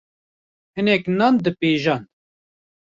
hinek 0.75 1.03
nan 1.17 1.35
dipêjand 1.43 2.05